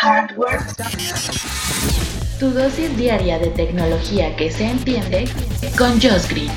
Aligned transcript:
Hardware. 0.00 0.60
Tu 2.38 2.50
dosis 2.52 2.96
diaria 2.96 3.36
de 3.40 3.48
tecnología 3.48 4.36
que 4.36 4.48
se 4.48 4.64
entiende 4.70 5.24
con 5.76 6.00
Josh 6.00 6.28
Green. 6.28 6.52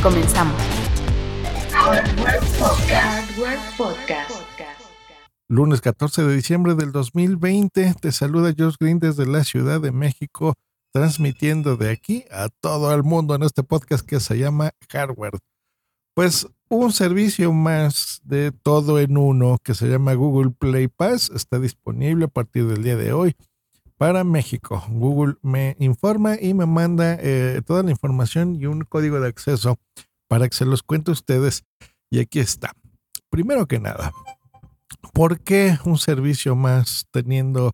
Comenzamos. 0.00 0.54
Hardware 1.72 2.38
Podcast. 2.56 2.92
Hardware 2.92 3.58
Podcast. 3.76 4.30
Lunes 5.48 5.80
14 5.80 6.22
de 6.22 6.36
diciembre 6.36 6.76
del 6.76 6.92
2020, 6.92 7.94
te 8.00 8.12
saluda 8.12 8.54
Josh 8.56 8.76
Green 8.78 9.00
desde 9.00 9.26
la 9.26 9.42
Ciudad 9.42 9.80
de 9.80 9.90
México, 9.90 10.54
transmitiendo 10.92 11.76
de 11.76 11.90
aquí 11.90 12.26
a 12.30 12.48
todo 12.60 12.94
el 12.94 13.02
mundo 13.02 13.34
en 13.34 13.42
este 13.42 13.64
podcast 13.64 14.06
que 14.06 14.20
se 14.20 14.38
llama 14.38 14.70
Hardware. 14.88 15.40
Pues 16.14 16.46
un 16.68 16.92
servicio 16.92 17.52
más 17.52 18.20
de 18.24 18.52
todo 18.52 19.00
en 19.00 19.16
uno 19.16 19.58
que 19.64 19.74
se 19.74 19.88
llama 19.88 20.14
Google 20.14 20.52
Play 20.52 20.86
Pass 20.86 21.28
está 21.34 21.58
disponible 21.58 22.26
a 22.26 22.28
partir 22.28 22.68
del 22.68 22.84
día 22.84 22.96
de 22.96 23.12
hoy 23.12 23.34
para 23.96 24.22
México. 24.22 24.84
Google 24.90 25.34
me 25.42 25.76
informa 25.80 26.36
y 26.40 26.54
me 26.54 26.66
manda 26.66 27.16
eh, 27.20 27.62
toda 27.66 27.82
la 27.82 27.90
información 27.90 28.54
y 28.54 28.66
un 28.66 28.82
código 28.82 29.18
de 29.18 29.26
acceso 29.26 29.78
para 30.28 30.48
que 30.48 30.54
se 30.54 30.64
los 30.64 30.84
cuente 30.84 31.10
a 31.10 31.14
ustedes. 31.14 31.64
Y 32.10 32.20
aquí 32.20 32.38
está. 32.38 32.72
Primero 33.28 33.66
que 33.66 33.80
nada, 33.80 34.12
¿por 35.12 35.40
qué 35.40 35.78
un 35.84 35.98
servicio 35.98 36.54
más 36.54 37.08
teniendo 37.10 37.72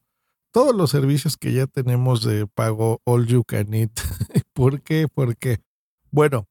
todos 0.50 0.74
los 0.74 0.90
servicios 0.90 1.36
que 1.36 1.52
ya 1.52 1.66
tenemos 1.66 2.24
de 2.24 2.46
pago 2.46 3.02
All 3.04 3.26
You 3.26 3.44
Can 3.44 3.74
Eat? 3.74 3.90
¿Por 4.54 4.80
qué? 4.80 5.08
Porque, 5.12 5.58
bueno, 6.10 6.46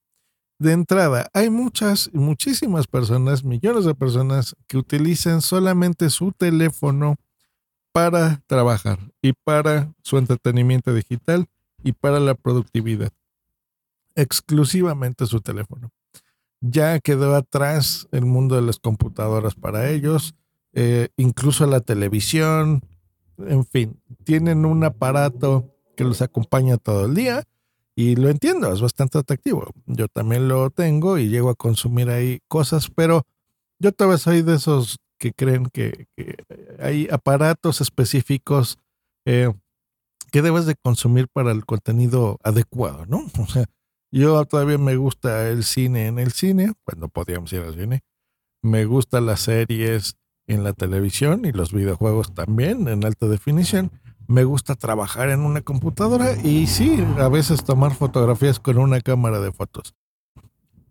de 0.59 0.73
entrada, 0.73 1.29
hay 1.33 1.49
muchas, 1.49 2.09
muchísimas 2.13 2.85
personas, 2.85 3.45
millones 3.45 3.85
de 3.85 3.95
personas 3.95 4.55
que 4.67 4.77
utilizan 4.77 5.41
solamente 5.41 6.09
su 6.09 6.33
teléfono 6.33 7.15
para 7.93 8.41
trabajar 8.45 8.99
y 9.21 9.33
para 9.33 9.93
su 10.03 10.17
entretenimiento 10.17 10.93
digital 10.93 11.47
y 11.81 11.93
para 11.93 12.19
la 12.19 12.35
productividad. 12.35 13.11
Exclusivamente 14.15 15.25
su 15.25 15.39
teléfono. 15.39 15.91
Ya 16.59 16.99
quedó 16.99 17.35
atrás 17.35 18.09
el 18.11 18.25
mundo 18.25 18.55
de 18.55 18.61
las 18.61 18.79
computadoras 18.79 19.55
para 19.55 19.89
ellos, 19.89 20.35
eh, 20.73 21.07
incluso 21.15 21.65
la 21.67 21.79
televisión, 21.79 22.83
en 23.37 23.65
fin, 23.65 23.97
tienen 24.25 24.65
un 24.65 24.83
aparato 24.83 25.73
que 25.95 26.03
los 26.03 26.21
acompaña 26.21 26.75
todo 26.75 27.05
el 27.05 27.15
día 27.15 27.43
y 27.99 28.15
lo 28.15 28.29
entiendo, 28.29 28.71
es 28.71 28.79
bastante 28.79 29.17
atractivo. 29.17 29.73
Yo 29.85 30.07
también 30.07 30.47
lo 30.47 30.69
tengo 30.69 31.17
y 31.17 31.27
llego 31.27 31.49
a 31.49 31.55
consumir 31.55 32.09
ahí 32.09 32.39
cosas, 32.47 32.89
pero 32.89 33.23
yo 33.77 33.91
todavía 33.91 34.17
soy 34.17 34.41
de 34.41 34.55
esos 34.55 34.99
que 35.17 35.33
creen 35.33 35.65
que, 35.65 36.07
hay 36.79 37.09
aparatos 37.11 37.81
específicos 37.81 38.77
eh, 39.25 39.51
que 40.31 40.41
debes 40.41 40.65
de 40.65 40.75
consumir 40.75 41.27
para 41.27 41.51
el 41.51 41.65
contenido 41.65 42.39
adecuado, 42.41 43.05
¿no? 43.05 43.25
O 43.37 43.47
sea, 43.47 43.65
yo 44.13 44.45
todavía 44.45 44.77
me 44.77 44.95
gusta 44.95 45.49
el 45.49 45.65
cine 45.65 46.07
en 46.07 46.19
el 46.19 46.31
cine, 46.31 46.71
cuando 46.85 47.09
podíamos 47.09 47.51
ir 47.51 47.63
al 47.63 47.75
cine. 47.75 47.99
Me 48.61 48.85
gustan 48.85 49.25
las 49.25 49.41
series 49.41 50.15
en 50.47 50.63
la 50.63 50.71
televisión 50.71 51.43
y 51.43 51.51
los 51.51 51.73
videojuegos 51.73 52.33
también 52.33 52.87
en 52.87 53.03
alta 53.03 53.27
definición 53.27 53.91
me 54.29 54.43
gusta 54.43 54.75
trabajar 54.75 55.29
en 55.29 55.41
una 55.41 55.61
computadora 55.61 56.39
y 56.43 56.67
sí, 56.67 57.03
a 57.17 57.27
veces 57.29 57.63
tomar 57.63 57.95
fotografías 57.95 58.59
con 58.59 58.77
una 58.77 59.01
cámara 59.01 59.39
de 59.39 59.51
fotos. 59.51 59.95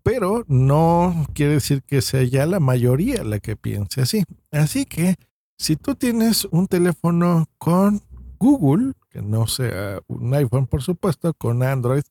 Pero 0.02 0.44
no 0.48 1.24
quiere 1.34 1.54
decir 1.54 1.84
que 1.84 2.02
sea 2.02 2.24
ya 2.24 2.46
la 2.46 2.58
mayoría 2.58 3.22
la 3.22 3.38
que 3.38 3.54
piense 3.54 4.00
así. 4.00 4.24
Así 4.50 4.86
que 4.86 5.14
si 5.56 5.76
tú 5.76 5.94
tienes 5.94 6.46
un 6.50 6.66
teléfono 6.66 7.46
con 7.58 8.02
Google, 8.40 8.94
que 9.08 9.22
no 9.22 9.46
sea 9.46 10.00
un 10.08 10.34
iPhone 10.34 10.66
por 10.66 10.82
supuesto, 10.82 11.32
con 11.32 11.62
Android, 11.62 12.02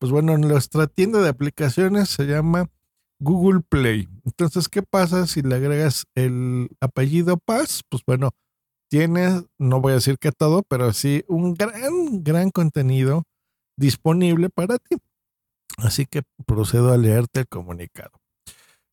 pues 0.00 0.10
bueno, 0.10 0.36
nuestra 0.38 0.88
tienda 0.88 1.20
de 1.20 1.28
aplicaciones 1.28 2.08
se 2.08 2.24
llama 2.26 2.68
Google 3.20 3.60
Play. 3.60 4.08
Entonces, 4.24 4.68
¿qué 4.68 4.82
pasa 4.82 5.28
si 5.28 5.40
le 5.40 5.54
agregas 5.54 6.06
el 6.16 6.68
apellido 6.80 7.36
Paz? 7.36 7.82
Pues 7.88 8.02
bueno, 8.04 8.32
tiene, 8.88 9.42
no 9.58 9.80
voy 9.80 9.92
a 9.92 9.96
decir 9.96 10.18
que 10.18 10.32
todo, 10.32 10.62
pero 10.62 10.92
sí 10.92 11.24
un 11.28 11.54
gran, 11.54 12.22
gran 12.22 12.50
contenido 12.50 13.24
disponible 13.76 14.50
para 14.50 14.78
ti. 14.78 14.96
Así 15.78 16.06
que 16.06 16.22
procedo 16.46 16.92
a 16.92 16.96
leerte 16.96 17.40
el 17.40 17.48
comunicado. 17.48 18.12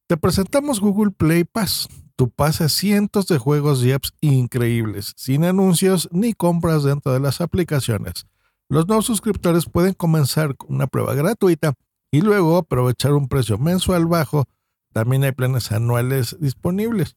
Te 0.07 0.17
presentamos 0.17 0.79
Google 0.79 1.11
Play 1.11 1.43
Pass. 1.43 1.87
Tu 2.15 2.29
pasa 2.29 2.69
cientos 2.69 3.27
de 3.27 3.37
juegos 3.37 3.83
y 3.83 3.93
apps 3.93 4.13
increíbles, 4.21 5.13
sin 5.15 5.45
anuncios 5.45 6.09
ni 6.11 6.33
compras 6.33 6.83
dentro 6.83 7.13
de 7.13 7.19
las 7.19 7.41
aplicaciones. 7.41 8.25
Los 8.69 8.87
nuevos 8.87 9.05
suscriptores 9.05 9.65
pueden 9.65 9.93
comenzar 9.93 10.55
con 10.55 10.75
una 10.75 10.87
prueba 10.87 11.13
gratuita 11.13 11.73
y 12.11 12.21
luego 12.21 12.57
aprovechar 12.57 13.13
un 13.13 13.27
precio 13.27 13.57
mensual 13.57 14.05
bajo. 14.05 14.45
También 14.93 15.23
hay 15.23 15.31
planes 15.31 15.71
anuales 15.71 16.37
disponibles 16.39 17.15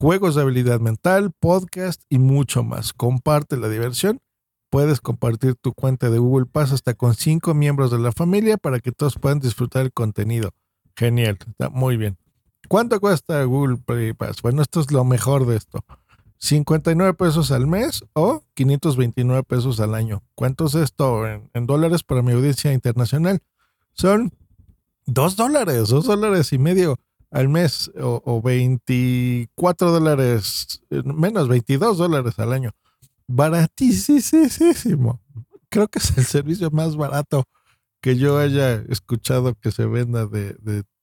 juegos 0.00 0.34
de 0.34 0.42
habilidad 0.42 0.80
mental, 0.80 1.32
podcast 1.38 2.02
y 2.08 2.18
mucho 2.18 2.62
más. 2.62 2.92
Comparte 2.92 3.56
la 3.56 3.68
diversión. 3.68 4.20
Puedes 4.70 5.00
compartir 5.00 5.56
tu 5.56 5.72
cuenta 5.72 6.10
de 6.10 6.18
Google 6.18 6.46
Pass 6.46 6.72
hasta 6.72 6.94
con 6.94 7.14
cinco 7.14 7.54
miembros 7.54 7.90
de 7.90 7.98
la 7.98 8.12
familia 8.12 8.58
para 8.58 8.80
que 8.80 8.92
todos 8.92 9.16
puedan 9.16 9.40
disfrutar 9.40 9.82
el 9.82 9.92
contenido. 9.92 10.50
Genial, 10.94 11.38
está 11.46 11.70
muy 11.70 11.96
bien. 11.96 12.18
¿Cuánto 12.68 13.00
cuesta 13.00 13.42
Google 13.44 13.78
Pass? 14.14 14.42
Bueno, 14.42 14.62
esto 14.62 14.80
es 14.80 14.92
lo 14.92 15.04
mejor 15.04 15.46
de 15.46 15.56
esto. 15.56 15.84
59 16.38 17.14
pesos 17.14 17.50
al 17.50 17.66
mes 17.66 18.04
o 18.12 18.44
529 18.54 19.42
pesos 19.42 19.80
al 19.80 19.94
año. 19.94 20.22
¿Cuánto 20.34 20.66
es 20.66 20.74
esto 20.74 21.26
en, 21.26 21.66
dólares 21.66 22.04
para 22.04 22.22
mi 22.22 22.32
audiencia 22.32 22.72
internacional? 22.72 23.40
Son 23.94 24.32
2 25.06 25.36
dólares, 25.36 25.88
2 25.88 26.04
dólares 26.04 26.52
y 26.52 26.58
medio 26.58 26.98
al 27.30 27.48
mes 27.48 27.90
o, 28.00 28.42
24 28.42 29.90
dólares, 29.90 30.82
eh, 30.90 31.02
menos 31.04 31.48
22 31.48 31.98
dólares 31.98 32.38
al 32.38 32.52
año. 32.52 32.70
Baratísimo. 33.26 35.20
Creo 35.68 35.88
que 35.88 35.98
es 35.98 36.16
el 36.16 36.24
servicio 36.24 36.70
más 36.70 36.96
barato 36.96 37.44
que 38.00 38.16
yo 38.16 38.38
haya 38.38 38.74
escuchado 38.88 39.54
que 39.54 39.70
se 39.70 39.84
venda 39.84 40.26
de, 40.26 40.54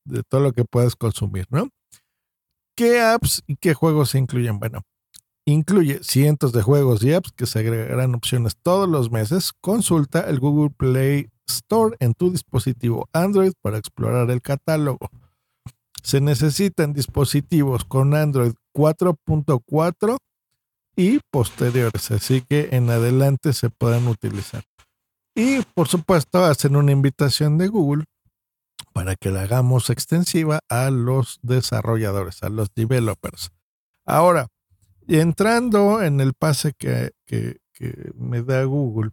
de 0.06 0.24
todo 0.24 0.42
lo 0.42 0.54
que 0.54 0.66
puedes 0.66 0.96
consumir, 0.96 1.46
¿no? 1.50 1.70
¿Qué 2.76 3.02
apps 3.02 3.44
y 3.48 3.56
qué 3.58 3.74
juegos 3.74 4.10
se 4.10 4.18
incluyen? 4.18 4.60
Bueno, 4.60 4.82
incluye 5.46 6.04
cientos 6.04 6.52
de 6.52 6.62
juegos 6.62 7.04
y 7.04 7.14
apps 7.14 7.32
que 7.32 7.46
se 7.46 7.60
agregarán 7.60 8.16
opciones 8.16 8.58
todos 8.62 8.90
los 8.90 9.12
meses. 9.12 9.54
Consulta 9.62 10.22
el 10.22 10.40
Google 10.40 10.72
Play 10.76 11.30
Store 11.48 11.96
en 12.00 12.14
tu 12.14 12.32
dispositivo 12.32 13.08
Android 13.14 13.54
para 13.62 13.78
explorar 13.78 14.30
el 14.32 14.42
catálogo 14.42 15.10
se 16.06 16.22
necesitan 16.22 16.94
dispositivos 16.94 17.84
con 17.84 18.14
Android 18.14 18.54
4.4 18.76 20.18
y 20.96 21.20
posteriores, 21.32 22.12
así 22.12 22.42
que 22.42 22.70
en 22.74 22.92
adelante 22.92 23.54
se 23.54 23.72
pueden 23.72 24.08
utilizar. 24.08 24.64
Y 25.34 25.64
por 25.74 25.88
supuesto 25.88 26.46
hacen 26.46 26.76
una 26.76 26.92
invitación 26.92 27.58
de 27.58 27.70
Google 27.70 28.04
para 28.94 29.16
que 29.16 29.32
la 29.32 29.42
hagamos 29.42 29.90
extensiva 29.90 30.60
a 30.70 30.92
los 30.92 31.40
desarrolladores, 31.42 32.44
a 32.44 32.50
los 32.50 32.70
developers. 32.76 33.50
Ahora, 34.06 34.50
entrando 35.08 36.04
en 36.04 36.22
el 36.22 36.34
pase 36.36 36.74
que, 36.78 37.14
me 38.14 38.44
da 38.44 38.64
Google, 38.66 39.10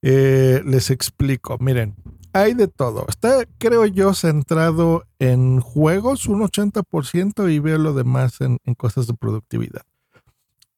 eh, 0.00 0.62
les 0.64 0.88
explico, 0.88 1.58
miren, 1.60 1.94
hay 2.40 2.54
de 2.54 2.68
todo. 2.68 3.06
Está, 3.08 3.46
creo 3.58 3.86
yo, 3.86 4.14
centrado 4.14 5.04
en 5.18 5.60
juegos 5.60 6.26
un 6.26 6.40
80% 6.40 7.52
y 7.52 7.58
veo 7.58 7.78
lo 7.78 7.94
demás 7.94 8.40
en, 8.40 8.58
cosas 8.76 9.06
de 9.06 9.14
productividad. 9.14 9.82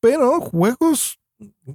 Pero 0.01 0.41
juegos, 0.41 1.19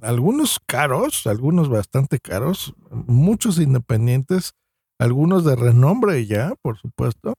algunos 0.02 0.58
caros, 0.66 1.26
algunos 1.26 1.68
bastante 1.68 2.18
caros, 2.18 2.74
muchos 2.90 3.58
independientes, 3.58 4.54
algunos 4.98 5.44
de 5.44 5.56
renombre 5.56 6.26
ya, 6.26 6.54
por 6.62 6.78
supuesto. 6.78 7.34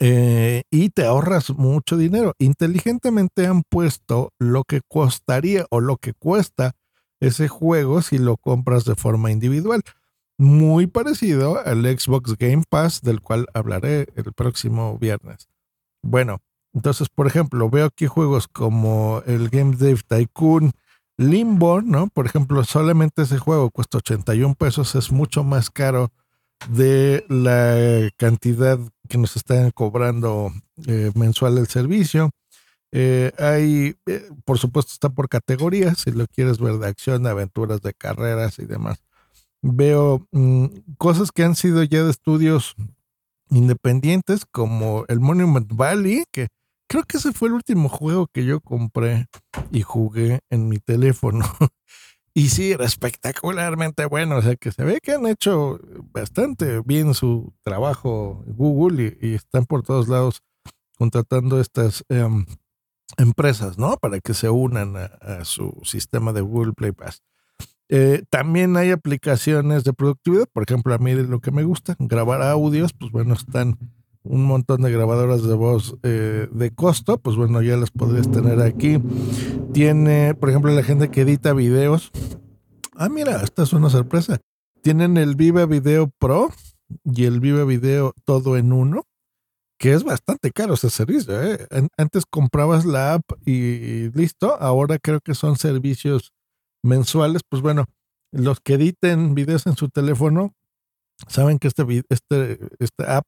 Eh, 0.00 0.62
y 0.70 0.90
te 0.90 1.06
ahorras 1.06 1.50
mucho 1.50 1.96
dinero. 1.96 2.34
Inteligentemente 2.38 3.46
han 3.46 3.62
puesto 3.62 4.32
lo 4.38 4.62
que 4.64 4.80
costaría 4.86 5.66
o 5.70 5.80
lo 5.80 5.96
que 5.96 6.12
cuesta 6.14 6.76
ese 7.20 7.48
juego 7.48 8.00
si 8.02 8.18
lo 8.18 8.36
compras 8.36 8.84
de 8.84 8.94
forma 8.94 9.32
individual 9.32 9.82
muy 10.38 10.86
parecido 10.86 11.60
al 11.64 11.84
Xbox 11.84 12.36
Game 12.38 12.62
Pass 12.68 13.02
del 13.02 13.20
cual 13.20 13.46
hablaré 13.52 14.06
el 14.14 14.32
próximo 14.32 14.96
viernes. 14.98 15.48
Bueno, 16.02 16.40
entonces, 16.72 17.08
por 17.08 17.26
ejemplo, 17.26 17.68
veo 17.68 17.86
aquí 17.86 18.06
juegos 18.06 18.46
como 18.46 19.22
el 19.26 19.48
Game 19.48 19.76
Dev 19.76 20.02
Tycoon, 20.06 20.72
Limbo, 21.16 21.82
¿no? 21.82 22.06
Por 22.06 22.26
ejemplo, 22.26 22.62
solamente 22.62 23.22
ese 23.22 23.38
juego 23.38 23.70
cuesta 23.70 23.98
81 23.98 24.54
pesos, 24.54 24.94
es 24.94 25.10
mucho 25.10 25.42
más 25.42 25.70
caro 25.70 26.12
de 26.68 27.24
la 27.28 28.08
cantidad 28.16 28.78
que 29.08 29.18
nos 29.18 29.36
están 29.36 29.72
cobrando 29.72 30.52
eh, 30.86 31.10
mensual 31.14 31.58
el 31.58 31.66
servicio. 31.66 32.30
Eh, 32.92 33.32
hay, 33.38 33.96
eh, 34.06 34.28
por 34.44 34.58
supuesto, 34.58 34.92
está 34.92 35.10
por 35.10 35.28
categorías, 35.28 35.98
si 35.98 36.12
lo 36.12 36.26
quieres 36.28 36.58
ver 36.58 36.78
de 36.78 36.86
acción, 36.86 37.26
aventuras, 37.26 37.82
de 37.82 37.94
carreras 37.94 38.58
y 38.60 38.66
demás. 38.66 39.02
Veo 39.62 40.26
mm, 40.32 40.66
cosas 40.98 41.32
que 41.32 41.44
han 41.44 41.56
sido 41.56 41.82
ya 41.82 42.04
de 42.04 42.10
estudios 42.10 42.76
independientes, 43.50 44.44
como 44.50 45.04
el 45.08 45.20
Monument 45.20 45.72
Valley, 45.72 46.24
que 46.30 46.48
creo 46.88 47.04
que 47.04 47.18
ese 47.18 47.32
fue 47.32 47.48
el 47.48 47.54
último 47.54 47.88
juego 47.88 48.26
que 48.26 48.44
yo 48.44 48.60
compré 48.60 49.26
y 49.70 49.82
jugué 49.82 50.40
en 50.50 50.68
mi 50.68 50.78
teléfono. 50.78 51.44
y 52.34 52.48
sí, 52.48 52.72
era 52.72 52.84
espectacularmente 52.84 54.06
bueno, 54.06 54.36
o 54.36 54.42
sea 54.42 54.56
que 54.56 54.72
se 54.72 54.84
ve 54.84 55.00
que 55.02 55.12
han 55.12 55.26
hecho 55.26 55.78
bastante 56.12 56.80
bien 56.80 57.14
su 57.14 57.54
trabajo 57.62 58.44
Google 58.46 59.18
y, 59.20 59.34
están 59.34 59.66
por 59.66 59.82
todos 59.82 60.08
lados 60.08 60.42
contratando 60.96 61.60
estas 61.60 62.04
em, 62.08 62.44
empresas, 63.16 63.78
¿no? 63.78 63.96
Para 63.96 64.20
que 64.20 64.34
se 64.34 64.50
unan 64.50 64.96
a, 64.96 65.44
su 65.44 65.80
sistema 65.84 66.32
de 66.32 66.40
Google 66.40 66.72
Play 66.72 66.92
Pass. 66.92 67.22
Eh, 67.88 68.22
también 68.28 68.76
hay 68.76 68.90
aplicaciones 68.90 69.84
de 69.84 69.92
productividad, 69.92 70.46
por 70.52 70.62
ejemplo, 70.62 70.94
a 70.94 70.98
mí 70.98 71.14
lo 71.14 71.40
que 71.40 71.50
me 71.50 71.64
gusta, 71.64 71.96
grabar 71.98 72.42
audios, 72.42 72.92
pues 72.92 73.10
bueno, 73.10 73.34
están 73.34 73.78
un 74.24 74.44
montón 74.44 74.82
de 74.82 74.92
grabadoras 74.92 75.42
de 75.42 75.54
voz 75.54 75.96
eh, 76.02 76.48
de 76.52 76.70
costo, 76.74 77.18
pues 77.18 77.36
bueno, 77.36 77.62
ya 77.62 77.76
las 77.76 77.90
podrías 77.90 78.30
tener 78.30 78.60
aquí. 78.60 78.98
Tiene, 79.72 80.34
por 80.34 80.50
ejemplo, 80.50 80.70
la 80.72 80.82
gente 80.82 81.10
que 81.10 81.22
edita 81.22 81.54
videos. 81.54 82.10
Ah, 82.94 83.08
mira, 83.08 83.40
esta 83.42 83.62
es 83.62 83.72
una 83.72 83.88
sorpresa. 83.88 84.38
Tienen 84.82 85.16
el 85.16 85.34
Viva 85.34 85.64
Video 85.64 86.10
Pro 86.18 86.50
y 87.04 87.24
el 87.24 87.40
Viva 87.40 87.64
Video 87.64 88.12
todo 88.24 88.58
en 88.58 88.72
uno, 88.72 89.04
que 89.78 89.94
es 89.94 90.04
bastante 90.04 90.50
caro 90.50 90.74
ese 90.74 90.90
servicio. 90.90 91.42
¿eh? 91.42 91.66
Antes 91.96 92.24
comprabas 92.26 92.84
la 92.84 93.14
app 93.14 93.24
y 93.46 94.10
listo, 94.10 94.60
ahora 94.60 94.98
creo 94.98 95.20
que 95.20 95.34
son 95.34 95.56
servicios 95.56 96.32
mensuales. 96.82 97.42
Pues 97.48 97.62
bueno, 97.62 97.86
los 98.32 98.60
que 98.60 98.74
editen 98.74 99.34
videos 99.34 99.66
en 99.66 99.76
su 99.76 99.88
teléfono 99.88 100.52
saben 101.26 101.58
que 101.58 101.68
este, 101.68 102.04
este, 102.08 102.58
esta 102.78 103.18
app 103.18 103.26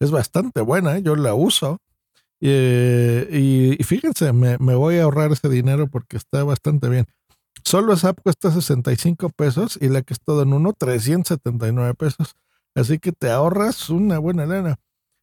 es 0.00 0.10
bastante 0.10 0.60
buena, 0.60 0.96
¿eh? 0.96 1.02
yo 1.02 1.16
la 1.16 1.34
uso. 1.34 1.78
y, 2.40 3.78
fíjense, 3.82 4.32
me, 4.32 4.56
voy 4.56 4.98
a 4.98 5.04
ahorrar 5.04 5.32
ese 5.32 5.48
dinero 5.48 5.88
porque 5.88 6.16
está 6.16 6.44
bastante 6.44 6.88
bien. 6.88 7.06
Solo 7.64 7.94
esa 7.94 8.10
app 8.10 8.20
cuesta 8.22 8.50
65 8.50 9.30
pesos 9.30 9.78
y 9.80 9.88
la 9.88 10.02
que 10.02 10.14
es 10.14 10.20
todo 10.20 10.42
en 10.42 10.52
uno, 10.52 10.72
379 10.72 11.94
pesos. 11.94 12.36
Así 12.74 12.98
que 12.98 13.12
te 13.12 13.30
ahorras 13.30 13.88
una 13.88 14.18
buena 14.18 14.44
lana. 14.46 14.76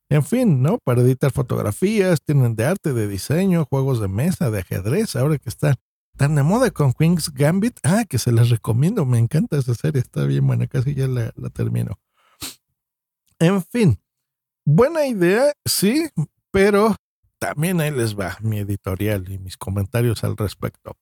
En 0.09 0.23
fin, 0.23 0.61
¿no? 0.61 0.79
Para 0.83 1.01
editar 1.01 1.31
fotografías, 1.31 2.21
tienen 2.23 2.55
de 2.55 2.65
arte, 2.65 2.93
de 2.93 3.07
diseño, 3.07 3.65
juegos 3.65 4.01
de 4.01 4.07
mesa, 4.07 4.51
de 4.51 4.59
ajedrez, 4.59 5.15
ahora 5.15 5.37
que 5.37 5.49
están 5.49 5.75
tan 6.23 6.35
de 6.35 6.43
moda 6.43 6.71
con 6.71 6.93
Queen's 6.93 7.33
Gambit. 7.33 7.79
Ah, 7.83 8.05
que 8.07 8.17
se 8.17 8.31
las 8.31 8.49
recomiendo, 8.49 9.05
me 9.05 9.19
encanta 9.19 9.57
esa 9.57 9.73
serie, 9.73 10.01
está 10.01 10.23
bien 10.25 10.47
buena, 10.47 10.67
casi 10.67 10.95
ya 10.95 11.07
la 11.07 11.49
termino. 11.49 11.99
En 13.39 13.61
fin, 13.61 13.99
Buena 14.65 15.05
idea, 15.05 15.51
sí, 15.65 16.09
pero 16.49 16.95
también 17.37 17.81
ahí 17.81 17.91
les 17.91 18.17
va 18.17 18.37
mi 18.39 18.59
editorial 18.59 19.29
y 19.29 19.37
mis 19.37 19.57
comentarios 19.57 20.23
al 20.23 20.37
respecto. 20.37 20.95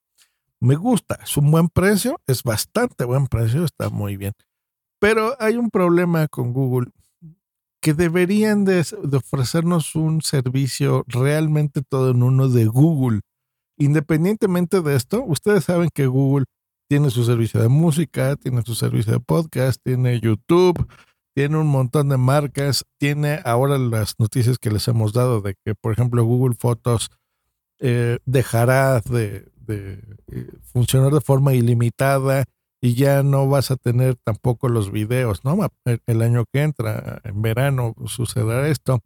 Me 0.58 0.74
gusta, 0.74 1.20
es 1.22 1.36
un 1.36 1.48
buen 1.48 1.68
precio, 1.68 2.20
es 2.26 2.42
bastante 2.42 3.04
buen 3.04 3.28
precio, 3.28 3.64
está 3.64 3.88
muy 3.88 4.16
bien. 4.16 4.32
Pero 4.98 5.36
hay 5.38 5.56
un 5.56 5.70
problema 5.70 6.26
con 6.26 6.52
Google 6.52 6.90
que 7.80 7.94
deberían 7.94 8.64
de, 8.64 8.84
ofrecernos 9.12 9.94
un 9.94 10.22
servicio 10.22 11.04
realmente 11.06 11.82
todo 11.82 12.10
en 12.10 12.24
uno 12.24 12.48
de 12.48 12.66
Google. 12.66 13.20
Independientemente 13.82 14.80
de 14.80 14.94
esto, 14.94 15.24
ustedes 15.24 15.64
saben 15.64 15.90
que 15.92 16.06
Google 16.06 16.44
tiene 16.88 17.10
su 17.10 17.24
servicio 17.24 17.60
de 17.60 17.68
música, 17.68 18.36
tiene 18.36 18.62
su 18.62 18.76
servicio 18.76 19.12
de 19.12 19.18
podcast, 19.18 19.80
tiene 19.82 20.20
YouTube, 20.20 20.86
tiene 21.34 21.56
un 21.56 21.66
montón 21.66 22.08
de 22.08 22.16
marcas, 22.16 22.84
tiene 23.00 23.40
ahora 23.44 23.78
las 23.78 24.14
noticias 24.20 24.58
que 24.58 24.70
les 24.70 24.86
hemos 24.86 25.12
dado 25.12 25.40
de 25.40 25.56
que, 25.64 25.74
por 25.74 25.92
ejemplo, 25.92 26.22
Google 26.22 26.54
Fotos 26.56 27.10
eh, 27.80 28.18
dejará 28.24 29.00
de, 29.00 29.50
eh, 29.66 30.00
funcionar 30.62 31.12
de 31.12 31.20
forma 31.20 31.52
ilimitada 31.52 32.44
y 32.80 32.94
ya 32.94 33.24
no 33.24 33.48
vas 33.48 33.72
a 33.72 33.76
tener 33.76 34.14
tampoco 34.22 34.68
los 34.68 34.92
videos, 34.92 35.44
¿no? 35.44 35.58
El, 36.06 36.22
año 36.22 36.44
que 36.52 36.62
entra, 36.62 37.20
en 37.24 37.42
verano, 37.42 37.94
sucederá 38.06 38.68
esto. 38.68 39.00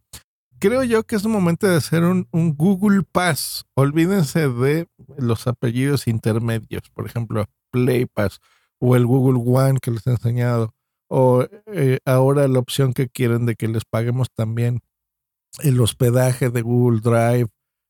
Creo 0.59 0.85
yo 0.85 1.05
que 1.05 1.17
es 1.17 1.25
momento 1.27 1.67
de 1.67 1.77
hacer 1.77 2.05
un, 2.05 2.29
un 2.33 2.57
Google 2.57 3.03
Pass. 3.03 3.65
Olvídense 3.75 4.49
de 4.49 4.89
los 5.19 5.47
apellidos 5.47 6.07
intermedios, 6.09 6.89
por 6.95 7.07
ejemplo, 7.07 7.45
Play 7.71 8.07
Pass 8.07 8.41
o 8.79 8.97
el 8.97 9.07
Google 9.07 9.43
One 9.45 9.79
que 9.81 9.91
les 9.91 10.07
he 10.07 10.11
enseñado 10.11 10.75
o 11.09 11.47
eh, 11.67 11.99
ahora 12.05 12.49
la 12.49 12.59
opción 12.59 12.93
que 12.93 13.09
quieren 13.09 13.47
de 13.47 13.55
que 13.55 13.69
les 13.69 13.85
paguemos 13.85 14.29
también 14.35 14.81
el 15.61 15.81
hospedaje 15.81 16.51
de 16.51 16.63
Google 16.63 17.01
Drive 17.01 17.49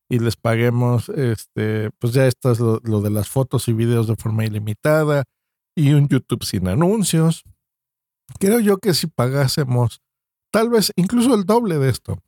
y 0.08 0.20
les 0.20 0.36
paguemos, 0.36 1.08
este, 1.08 1.90
pues 1.98 2.12
ya 2.12 2.26
esto 2.26 2.52
es 2.52 2.60
lo, 2.60 3.00
de 3.00 3.10
las 3.10 3.28
fotos 3.28 3.66
y 3.68 3.72
videos 3.72 4.06
de 4.06 4.16
forma 4.16 4.44
ilimitada 4.44 5.24
y 5.74 5.92
un 5.94 6.08
YouTube 6.08 6.44
sin 6.44 6.68
anuncios. 6.68 7.42
Creo 8.38 8.60
yo 8.60 8.78
que 8.78 8.94
si 8.94 9.08
pagásemos 9.08 10.00
tal 10.52 10.70
vez 10.70 10.92
incluso 10.96 11.34
el 11.34 11.44
doble 11.44 11.78
de 11.78 11.90
esto, 11.90 12.18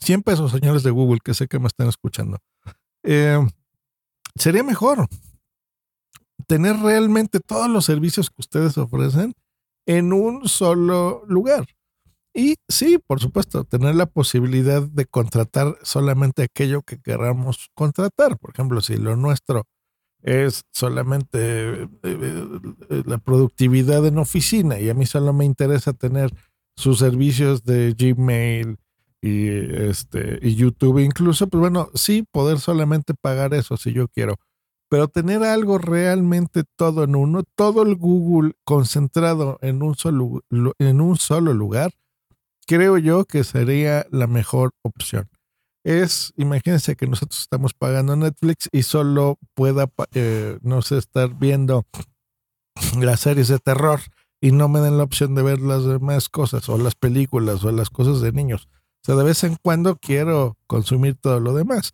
100 0.00 0.22
pesos, 0.22 0.52
señores 0.52 0.82
de 0.82 0.90
Google, 0.90 1.20
que 1.24 1.34
sé 1.34 1.48
que 1.48 1.58
me 1.58 1.66
están 1.66 1.88
escuchando, 1.88 2.38
eh, 3.02 3.38
sería 4.36 4.62
mejor 4.62 5.08
tener 6.46 6.76
realmente 6.78 7.40
todos 7.40 7.68
los 7.68 7.84
servicios 7.84 8.30
que 8.30 8.40
ustedes 8.40 8.78
ofrecen 8.78 9.34
en 9.86 10.12
un 10.12 10.48
solo 10.48 11.22
lugar. 11.26 11.66
Y 12.32 12.56
sí, 12.68 12.98
por 13.04 13.20
supuesto, 13.20 13.64
tener 13.64 13.96
la 13.96 14.06
posibilidad 14.06 14.82
de 14.82 15.04
contratar 15.06 15.76
solamente 15.82 16.44
aquello 16.44 16.82
que 16.82 17.00
queramos 17.00 17.70
contratar. 17.74 18.38
Por 18.38 18.50
ejemplo, 18.50 18.80
si 18.80 18.96
lo 18.96 19.16
nuestro 19.16 19.64
es 20.22 20.62
solamente 20.72 21.82
eh, 21.82 21.88
eh, 22.02 23.02
la 23.06 23.18
productividad 23.18 24.06
en 24.06 24.18
oficina 24.18 24.78
y 24.78 24.90
a 24.90 24.94
mí 24.94 25.06
solo 25.06 25.32
me 25.32 25.44
interesa 25.44 25.92
tener 25.92 26.30
sus 26.76 26.98
servicios 26.98 27.64
de 27.64 27.94
Gmail 27.98 28.76
y 29.22 29.48
este 29.48 30.38
y 30.42 30.54
YouTube 30.54 31.00
incluso, 31.00 31.48
pues 31.48 31.60
bueno, 31.60 31.90
sí 31.94 32.24
poder 32.30 32.58
solamente 32.58 33.14
pagar 33.14 33.54
eso 33.54 33.76
si 33.76 33.92
yo 33.92 34.08
quiero 34.08 34.36
pero 34.90 35.06
tener 35.06 35.44
algo 35.44 35.78
realmente 35.78 36.64
todo 36.76 37.04
en 37.04 37.14
uno, 37.14 37.44
todo 37.54 37.82
el 37.84 37.94
Google 37.94 38.54
concentrado 38.64 39.56
en 39.62 39.82
un 39.84 39.94
solo, 39.94 40.42
en 40.50 41.00
un 41.00 41.16
solo 41.16 41.54
lugar, 41.54 41.92
creo 42.66 42.98
yo 42.98 43.24
que 43.24 43.44
sería 43.44 44.04
la 44.10 44.26
mejor 44.26 44.72
opción. 44.82 45.30
Es, 45.84 46.34
imagínense 46.36 46.96
que 46.96 47.06
nosotros 47.06 47.40
estamos 47.40 47.72
pagando 47.72 48.16
Netflix 48.16 48.68
y 48.72 48.82
solo 48.82 49.38
pueda, 49.54 49.88
eh, 50.12 50.58
no 50.62 50.82
sé, 50.82 50.98
estar 50.98 51.38
viendo 51.38 51.86
las 53.00 53.20
series 53.20 53.46
de 53.46 53.60
terror 53.60 54.00
y 54.40 54.50
no 54.50 54.68
me 54.68 54.80
den 54.80 54.98
la 54.98 55.04
opción 55.04 55.36
de 55.36 55.42
ver 55.42 55.60
las 55.60 55.84
demás 55.84 56.28
cosas 56.28 56.68
o 56.68 56.76
las 56.76 56.96
películas 56.96 57.62
o 57.62 57.70
las 57.70 57.90
cosas 57.90 58.20
de 58.22 58.32
niños. 58.32 58.68
O 59.02 59.04
sea, 59.04 59.14
de 59.16 59.24
vez 59.24 59.44
en 59.44 59.56
cuando 59.62 59.96
quiero 59.96 60.56
consumir 60.66 61.16
todo 61.16 61.40
lo 61.40 61.54
demás 61.54 61.92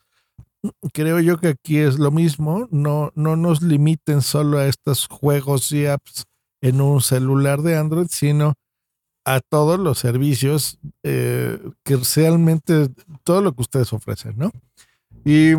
creo 0.93 1.21
yo 1.21 1.39
que 1.39 1.49
aquí 1.49 1.79
es 1.79 1.99
lo 1.99 2.11
mismo, 2.11 2.69
no, 2.71 3.13
no 3.15 3.37
nos 3.37 3.63
limiten 3.63 4.23
solo 4.23 4.59
a 4.59 4.67
estos 4.67 5.07
juegos 5.07 5.71
y 5.73 5.87
apps 5.87 6.25
en 6.61 6.81
un 6.81 7.01
celular 7.01 7.63
de 7.63 7.77
Android, 7.77 8.09
sino 8.11 8.55
a 9.25 9.41
todos 9.41 9.79
los 9.79 9.99
servicios 9.99 10.79
eh, 11.03 11.59
que 11.83 11.97
realmente, 11.97 12.89
todo 13.25 13.43
lo 13.43 13.53
que 13.53 13.63
ustedes 13.63 13.93
ofrecen, 13.93 14.35
¿no? 14.37 14.53
Y 15.25 15.55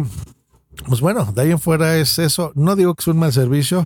pues 0.87 1.01
bueno, 1.01 1.25
de 1.33 1.41
ahí 1.41 1.51
en 1.51 1.59
fuera 1.59 1.97
es 1.97 2.17
eso. 2.17 2.53
No 2.55 2.75
digo 2.75 2.95
que 2.95 3.01
es 3.01 3.07
un 3.07 3.19
mal 3.19 3.33
servicio, 3.33 3.83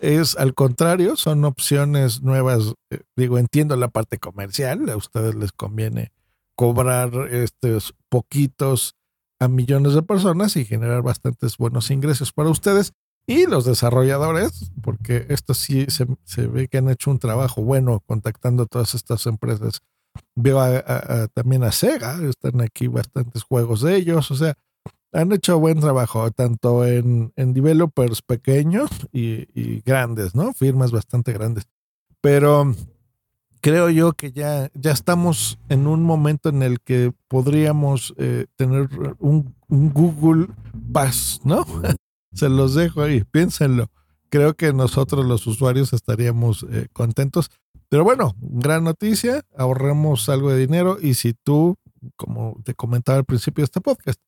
es 0.00 0.36
al 0.36 0.54
contrario, 0.54 1.16
son 1.16 1.44
opciones 1.44 2.22
nuevas. 2.22 2.74
Eh, 2.90 3.00
digo, 3.16 3.38
entiendo 3.38 3.76
la 3.76 3.88
parte 3.88 4.18
comercial, 4.18 4.88
a 4.90 4.96
ustedes 4.96 5.34
les 5.34 5.52
conviene 5.52 6.12
cobrar 6.56 7.14
estos 7.30 7.94
poquitos 8.08 8.94
a 9.40 9.48
millones 9.48 9.94
de 9.94 10.02
personas 10.02 10.56
y 10.56 10.64
generar 10.64 11.02
bastantes 11.02 11.56
buenos 11.56 11.90
ingresos 11.90 12.32
para 12.32 12.50
ustedes 12.50 12.92
y 13.26 13.46
los 13.46 13.64
desarrolladores, 13.64 14.72
porque 14.82 15.26
esto 15.28 15.54
sí 15.54 15.86
se, 15.88 16.46
ve 16.46 16.68
que 16.68 16.78
han 16.78 16.88
hecho 16.88 17.10
un 17.10 17.18
trabajo 17.18 17.62
bueno 17.62 18.00
contactando 18.06 18.64
a 18.64 18.66
todas 18.66 18.94
estas 18.94 19.26
empresas. 19.26 19.80
Veo 20.34 20.60
también 21.34 21.64
a 21.64 21.72
Sega, 21.72 22.18
están 22.28 22.60
aquí 22.60 22.88
bastantes 22.88 23.42
juegos 23.44 23.80
de 23.82 23.96
ellos, 23.96 24.30
o 24.30 24.34
sea, 24.34 24.54
han 25.12 25.32
hecho 25.32 25.58
buen 25.58 25.80
trabajo, 25.80 26.30
tanto 26.30 26.86
en, 26.86 27.32
en 27.36 27.52
developers 27.52 28.22
pequeños 28.22 28.90
y, 29.12 29.46
y, 29.54 29.82
grandes, 29.84 30.34
¿no? 30.34 30.52
Firmas 30.52 30.90
bastante 30.90 31.32
grandes. 31.32 31.68
Pero 32.20 32.74
creo 33.62 33.88
yo 33.88 34.12
que 34.12 34.32
ya, 34.32 34.70
ya 34.74 34.90
estamos 34.90 35.58
en 35.68 35.86
un 35.86 36.02
momento 36.02 36.50
en 36.50 36.62
el 36.62 36.80
que 36.80 37.12
podríamos 37.28 38.12
eh, 38.18 38.46
tener 38.56 38.88
un, 39.18 39.54
Google 39.68 40.48
Pass, 40.92 41.40
¿no? 41.44 41.64
Se 42.34 42.50
los 42.50 42.74
dejo 42.74 43.02
ahí, 43.02 43.24
piénsenlo. 43.24 43.88
Creo 44.28 44.54
que 44.54 44.72
nosotros 44.72 45.24
los 45.24 45.46
usuarios 45.46 45.92
estaríamos 45.92 46.66
eh, 46.70 46.88
contentos. 46.92 47.50
Pero 47.88 48.04
bueno, 48.04 48.34
gran 48.40 48.84
noticia, 48.84 49.42
ahorremos 49.56 50.28
algo 50.28 50.50
de 50.50 50.58
dinero 50.58 50.98
y 51.00 51.14
si 51.14 51.32
tú, 51.32 51.76
como 52.16 52.60
te 52.64 52.74
comentaba 52.74 53.18
al 53.18 53.24
principio 53.24 53.62
de 53.62 53.66
este 53.66 53.80
podcast, 53.80 54.20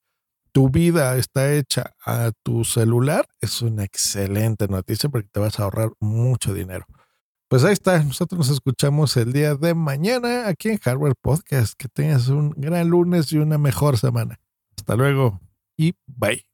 tu 0.52 0.70
vida 0.70 1.16
está 1.16 1.52
hecha 1.52 1.94
a 2.04 2.30
tu 2.42 2.64
celular, 2.64 3.26
es 3.40 3.60
una 3.62 3.84
excelente 3.84 4.68
noticia 4.68 5.08
porque 5.08 5.28
te 5.32 5.40
vas 5.40 5.58
a 5.58 5.64
ahorrar 5.64 5.90
mucho 5.98 6.54
dinero. 6.54 6.86
Pues 7.54 7.62
ahí 7.62 7.72
está, 7.72 8.02
nosotros 8.02 8.36
nos 8.36 8.50
escuchamos 8.50 9.16
el 9.16 9.32
día 9.32 9.54
de 9.54 9.74
mañana 9.74 10.48
aquí 10.48 10.70
en 10.70 10.78
Hardware 10.78 11.14
Podcast. 11.14 11.74
Que 11.78 11.86
tengas 11.86 12.26
un 12.26 12.50
gran 12.56 12.88
lunes 12.88 13.30
y 13.30 13.38
una 13.38 13.58
mejor 13.58 13.96
semana. 13.96 14.40
Hasta 14.76 14.96
luego 14.96 15.40
y 15.76 15.92
bye. 16.04 16.44